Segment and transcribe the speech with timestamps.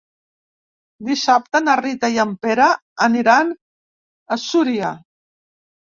[1.09, 2.69] Dissabte na Rita i en Pere
[3.09, 3.55] aniran
[4.37, 4.95] a Súria.